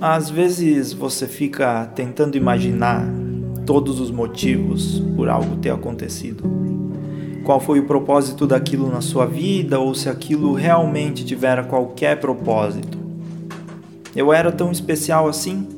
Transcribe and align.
Às 0.00 0.30
vezes 0.30 0.92
você 0.92 1.28
fica 1.28 1.86
tentando 1.94 2.36
imaginar 2.36 3.06
todos 3.64 4.00
os 4.00 4.10
motivos 4.10 5.00
por 5.14 5.28
algo 5.28 5.56
ter 5.56 5.70
acontecido. 5.70 6.42
Qual 7.44 7.60
foi 7.60 7.78
o 7.78 7.86
propósito 7.86 8.46
daquilo 8.46 8.90
na 8.90 9.00
sua 9.00 9.26
vida 9.26 9.78
ou 9.78 9.94
se 9.94 10.08
aquilo 10.08 10.54
realmente 10.54 11.24
tivera 11.24 11.62
qualquer 11.62 12.18
propósito. 12.18 12.98
Eu 14.16 14.32
era 14.32 14.50
tão 14.50 14.72
especial 14.72 15.28
assim? 15.28 15.77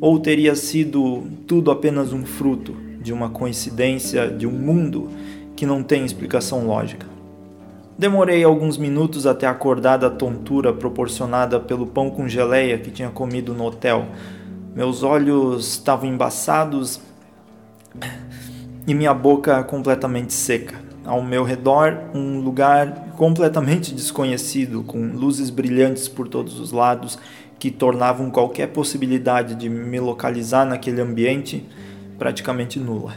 Ou 0.00 0.18
teria 0.20 0.54
sido 0.54 1.26
tudo 1.46 1.70
apenas 1.70 2.12
um 2.12 2.24
fruto 2.24 2.74
de 3.00 3.12
uma 3.12 3.30
coincidência 3.30 4.28
de 4.28 4.46
um 4.46 4.52
mundo 4.52 5.08
que 5.56 5.66
não 5.66 5.82
tem 5.82 6.04
explicação 6.04 6.66
lógica? 6.66 7.06
Demorei 7.98 8.44
alguns 8.44 8.78
minutos 8.78 9.26
até 9.26 9.48
acordar 9.48 9.96
da 9.96 10.08
tontura 10.08 10.72
proporcionada 10.72 11.58
pelo 11.58 11.84
pão 11.84 12.10
com 12.10 12.28
geleia 12.28 12.78
que 12.78 12.92
tinha 12.92 13.10
comido 13.10 13.52
no 13.52 13.64
hotel. 13.64 14.06
Meus 14.72 15.02
olhos 15.02 15.72
estavam 15.72 16.08
embaçados 16.08 17.00
e 18.86 18.94
minha 18.94 19.12
boca 19.12 19.64
completamente 19.64 20.32
seca. 20.32 20.87
Ao 21.04 21.22
meu 21.22 21.42
redor, 21.42 21.96
um 22.14 22.40
lugar 22.40 23.12
completamente 23.16 23.94
desconhecido, 23.94 24.82
com 24.82 24.98
luzes 25.08 25.50
brilhantes 25.50 26.06
por 26.06 26.28
todos 26.28 26.60
os 26.60 26.70
lados 26.70 27.18
que 27.58 27.70
tornavam 27.70 28.30
qualquer 28.30 28.68
possibilidade 28.68 29.54
de 29.54 29.68
me 29.68 29.98
localizar 29.98 30.64
naquele 30.64 31.00
ambiente 31.00 31.66
praticamente 32.18 32.78
nula. 32.78 33.14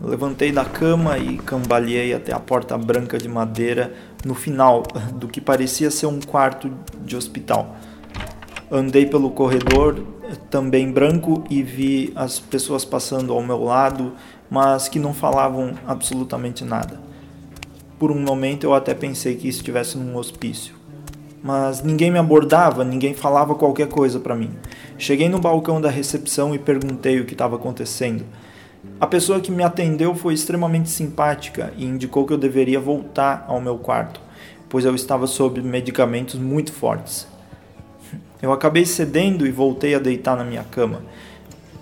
Levantei 0.00 0.52
da 0.52 0.64
cama 0.64 1.16
e 1.16 1.38
cambaleei 1.38 2.12
até 2.12 2.32
a 2.32 2.38
porta 2.38 2.76
branca 2.76 3.16
de 3.16 3.28
madeira 3.28 3.94
no 4.24 4.34
final 4.34 4.82
do 5.14 5.26
que 5.26 5.40
parecia 5.40 5.90
ser 5.90 6.06
um 6.06 6.20
quarto 6.20 6.70
de 7.02 7.16
hospital. 7.16 7.76
Andei 8.70 9.06
pelo 9.06 9.30
corredor, 9.30 10.04
também 10.50 10.90
branco, 10.90 11.44
e 11.48 11.62
vi 11.62 12.12
as 12.14 12.38
pessoas 12.38 12.84
passando 12.84 13.32
ao 13.32 13.42
meu 13.42 13.62
lado, 13.62 14.12
mas 14.50 14.88
que 14.88 14.98
não 14.98 15.12
falavam 15.12 15.74
absolutamente 15.86 16.64
nada. 16.64 17.00
Por 17.98 18.10
um 18.10 18.20
momento 18.20 18.64
eu 18.64 18.74
até 18.74 18.94
pensei 18.94 19.36
que 19.36 19.48
estivesse 19.48 19.96
num 19.96 20.16
hospício. 20.16 20.74
Mas 21.42 21.82
ninguém 21.82 22.10
me 22.10 22.18
abordava, 22.18 22.84
ninguém 22.84 23.14
falava 23.14 23.54
qualquer 23.54 23.88
coisa 23.88 24.18
para 24.18 24.34
mim. 24.34 24.50
Cheguei 24.98 25.28
no 25.28 25.38
balcão 25.38 25.80
da 25.80 25.88
recepção 25.88 26.54
e 26.54 26.58
perguntei 26.58 27.20
o 27.20 27.24
que 27.24 27.34
estava 27.34 27.56
acontecendo. 27.56 28.24
A 29.00 29.06
pessoa 29.06 29.40
que 29.40 29.52
me 29.52 29.62
atendeu 29.62 30.14
foi 30.14 30.34
extremamente 30.34 30.88
simpática 30.88 31.72
e 31.76 31.84
indicou 31.84 32.26
que 32.26 32.32
eu 32.32 32.38
deveria 32.38 32.80
voltar 32.80 33.44
ao 33.46 33.60
meu 33.60 33.78
quarto, 33.78 34.20
pois 34.68 34.84
eu 34.84 34.94
estava 34.94 35.26
sob 35.26 35.60
medicamentos 35.60 36.36
muito 36.36 36.72
fortes. 36.72 37.26
Eu 38.40 38.52
acabei 38.52 38.84
cedendo 38.84 39.46
e 39.46 39.50
voltei 39.50 39.94
a 39.94 39.98
deitar 39.98 40.36
na 40.36 40.44
minha 40.44 40.64
cama. 40.64 41.02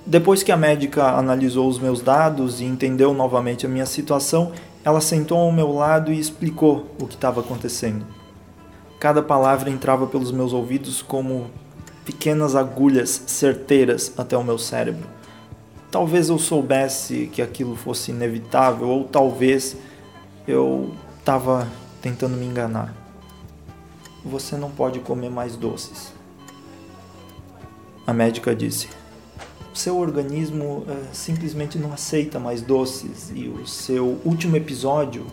Depois 0.06 0.42
que 0.42 0.52
a 0.52 0.56
médica 0.56 1.16
analisou 1.16 1.66
os 1.66 1.78
meus 1.78 2.02
dados 2.02 2.60
e 2.60 2.64
entendeu 2.64 3.14
novamente 3.14 3.64
a 3.64 3.68
minha 3.68 3.86
situação, 3.86 4.52
ela 4.84 5.00
sentou 5.00 5.38
ao 5.38 5.50
meu 5.50 5.72
lado 5.72 6.12
e 6.12 6.20
explicou 6.20 6.90
o 7.00 7.06
que 7.06 7.14
estava 7.14 7.40
acontecendo. 7.40 8.04
Cada 9.00 9.22
palavra 9.22 9.70
entrava 9.70 10.06
pelos 10.06 10.30
meus 10.30 10.52
ouvidos 10.52 11.00
como 11.00 11.50
pequenas 12.04 12.54
agulhas 12.54 13.22
certeiras 13.26 14.12
até 14.18 14.36
o 14.36 14.44
meu 14.44 14.58
cérebro. 14.58 15.06
Talvez 15.90 16.28
eu 16.28 16.38
soubesse 16.38 17.30
que 17.32 17.40
aquilo 17.40 17.74
fosse 17.74 18.10
inevitável, 18.10 18.88
ou 18.88 19.04
talvez 19.04 19.74
eu 20.46 20.92
estava 21.18 21.66
tentando 22.02 22.36
me 22.36 22.44
enganar. 22.44 22.92
Você 24.22 24.56
não 24.56 24.70
pode 24.70 25.00
comer 25.00 25.30
mais 25.30 25.56
doces. 25.56 26.12
A 28.06 28.12
médica 28.12 28.54
disse: 28.54 28.88
seu 29.74 29.98
organismo 29.98 30.84
é, 30.88 31.12
simplesmente 31.12 31.78
não 31.78 31.92
aceita 31.92 32.38
mais 32.38 32.62
doces 32.62 33.30
e 33.34 33.48
o 33.48 33.66
seu 33.66 34.20
último 34.24 34.56
episódio 34.56 35.26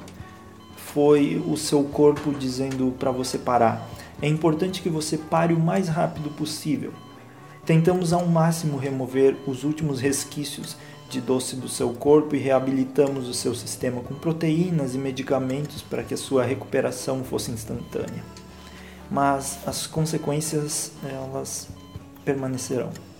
foi 0.75 1.41
o 1.47 1.55
seu 1.55 1.83
corpo 1.83 2.33
dizendo 2.33 2.93
para 2.99 3.11
você 3.11 3.37
parar. 3.37 3.87
É 4.21 4.27
importante 4.27 4.81
que 4.81 4.89
você 4.89 5.17
pare 5.17 5.53
o 5.53 5.59
mais 5.59 5.87
rápido 5.87 6.29
possível. 6.31 6.91
Tentamos 7.65 8.11
ao 8.11 8.25
máximo 8.25 8.77
remover 8.77 9.35
os 9.47 9.63
últimos 9.63 10.01
resquícios 10.01 10.75
de 11.09 11.21
doce 11.21 11.55
do 11.55 11.67
seu 11.67 11.93
corpo 11.93 12.35
e 12.35 12.39
reabilitamos 12.39 13.27
o 13.27 13.33
seu 13.33 13.53
sistema 13.53 14.01
com 14.01 14.15
proteínas 14.15 14.95
e 14.95 14.97
medicamentos 14.97 15.81
para 15.81 16.03
que 16.03 16.13
a 16.13 16.17
sua 16.17 16.43
recuperação 16.43 17.23
fosse 17.23 17.51
instantânea. 17.51 18.23
Mas 19.09 19.59
as 19.65 19.85
consequências 19.85 20.91
elas 21.03 21.67
permanecerão. 22.23 23.10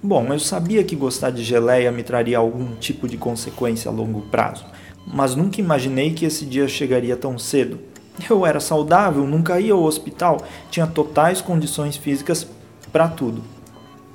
Bom, 0.00 0.32
eu 0.32 0.38
sabia 0.38 0.84
que 0.84 0.94
gostar 0.94 1.30
de 1.30 1.42
geleia 1.42 1.90
me 1.90 2.04
traria 2.04 2.38
algum 2.38 2.76
tipo 2.76 3.08
de 3.08 3.16
consequência 3.16 3.90
a 3.90 3.92
longo 3.92 4.22
prazo, 4.22 4.64
mas 5.04 5.34
nunca 5.34 5.60
imaginei 5.60 6.12
que 6.12 6.24
esse 6.24 6.46
dia 6.46 6.68
chegaria 6.68 7.16
tão 7.16 7.36
cedo. 7.36 7.80
Eu 8.30 8.46
era 8.46 8.60
saudável, 8.60 9.26
nunca 9.26 9.60
ia 9.60 9.72
ao 9.72 9.82
hospital, 9.82 10.40
tinha 10.70 10.86
totais 10.86 11.40
condições 11.40 11.96
físicas 11.96 12.46
para 12.92 13.08
tudo. 13.08 13.42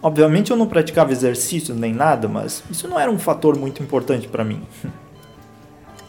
Obviamente 0.02 0.52
eu 0.52 0.58
não 0.58 0.68
praticava 0.68 1.12
exercício 1.12 1.76
nem 1.76 1.94
nada, 1.94 2.30
mas 2.30 2.64
isso 2.72 2.88
não 2.88 2.98
era 2.98 3.12
um 3.12 3.20
fator 3.20 3.58
muito 3.58 3.84
importante 3.84 4.28
para 4.28 4.46
mim. 4.46 4.62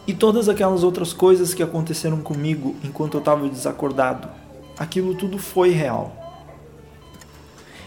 e 0.07 0.13
todas 0.13 0.47
aquelas 0.47 0.83
outras 0.83 1.11
coisas 1.11 1.53
que 1.53 1.63
aconteceram 1.63 2.21
comigo 2.21 2.75
enquanto 2.81 3.15
eu 3.15 3.19
estava 3.19 3.47
desacordado, 3.49 4.29
aquilo 4.77 5.15
tudo 5.15 5.37
foi 5.37 5.71
real. 5.71 6.24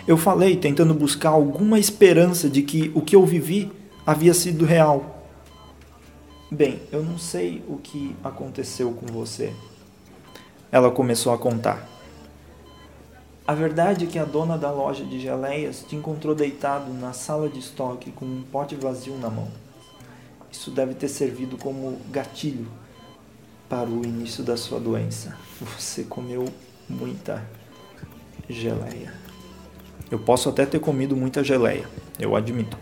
Eu 0.08 0.16
falei 0.16 0.56
tentando 0.56 0.94
buscar 0.94 1.28
alguma 1.28 1.78
esperança 1.78 2.48
de 2.48 2.62
que 2.62 2.91
o 2.94 3.02
que 3.02 3.14
eu 3.14 3.26
vivi 3.26 3.70
havia 4.06 4.32
sido 4.32 4.64
real. 4.64 5.22
Bem, 6.50 6.80
eu 6.91 7.02
não 7.02 7.19
sei 7.19 7.62
o 7.69 7.76
que 7.76 8.16
aconteceu 8.24 8.91
com 8.92 9.04
você. 9.04 9.52
Ela 10.72 10.91
começou 10.91 11.30
a 11.30 11.36
contar. 11.36 11.86
A 13.46 13.52
verdade 13.52 14.06
é 14.06 14.08
que 14.08 14.19
a 14.19 14.24
dona 14.24 14.56
da 14.56 14.70
loja 14.70 15.04
de 15.04 15.20
geleias 15.20 15.84
te 15.86 15.94
encontrou 15.94 16.34
deitado 16.34 16.90
na 16.94 17.12
sala 17.12 17.46
de 17.46 17.58
estoque 17.58 18.10
com 18.10 18.25
um 18.25 18.42
pote 18.50 18.75
vazio 18.76 19.19
na 19.19 19.28
mão. 19.28 19.48
Isso 20.50 20.70
deve 20.70 20.94
ter 20.94 21.08
servido 21.08 21.58
como 21.58 22.00
gatilho 22.10 22.66
para 23.69 23.90
o 23.90 24.02
início 24.06 24.42
da 24.42 24.56
sua 24.56 24.80
doença. 24.80 25.36
Você 25.60 26.02
comeu 26.04 26.46
muita 26.88 27.46
geleia. 28.48 29.27
Eu 30.10 30.19
posso 30.19 30.48
até 30.48 30.64
ter 30.64 30.78
comido 30.80 31.14
muita 31.14 31.44
geleia, 31.44 31.84
eu 32.19 32.34
admito. 32.34 32.78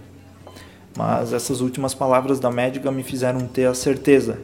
Mas 0.97 1.32
essas 1.32 1.60
últimas 1.60 1.94
palavras 1.94 2.38
da 2.38 2.50
médica 2.50 2.91
me 2.91 3.03
fizeram 3.03 3.47
ter 3.47 3.66
a 3.66 3.75
certeza 3.75 4.38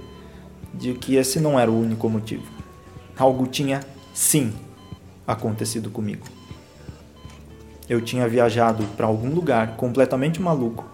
de 0.75 0.95
que 0.95 1.17
esse 1.17 1.41
não 1.41 1.59
era 1.59 1.71
o 1.71 1.81
único 1.81 2.09
motivo. 2.09 2.45
Algo 3.17 3.47
tinha, 3.47 3.81
sim, 4.13 4.53
acontecido 5.27 5.91
comigo. 5.91 6.27
Eu 7.89 8.01
tinha 8.01 8.29
viajado 8.29 8.85
para 8.97 9.07
algum 9.07 9.31
lugar 9.31 9.77
completamente 9.77 10.41
maluco 10.41 10.85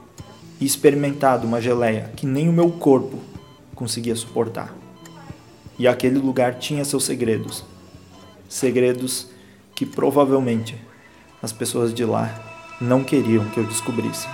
e 0.60 0.66
experimentado 0.66 1.47
uma 1.47 1.60
geleia 1.60 2.10
que 2.16 2.26
nem 2.26 2.49
o 2.49 2.53
meu 2.53 2.70
corpo 2.70 3.19
conseguia 3.75 4.15
suportar. 4.15 4.75
E 5.78 5.87
aquele 5.87 6.19
lugar 6.19 6.59
tinha 6.59 6.84
seus 6.84 7.05
segredos. 7.05 7.65
Segredos 8.49 9.28
que 9.75 9.87
provavelmente 9.87 10.75
as 11.43 11.53
pessoas 11.53 11.94
de 11.94 12.04
lá 12.04 12.34
não 12.81 13.05
queriam 13.05 13.44
que 13.46 13.58
eu 13.58 13.64
descobrisse. 13.64 14.26